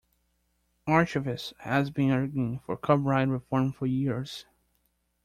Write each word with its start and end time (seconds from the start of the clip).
Archivists 0.87 1.53
have 1.59 1.93
been 1.93 2.09
arguing 2.09 2.57
for 2.65 2.75
copyright 2.75 3.27
reform 3.27 3.71
for 3.71 3.85
years. 3.85 4.47